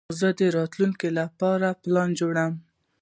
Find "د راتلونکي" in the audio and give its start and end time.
0.39-1.09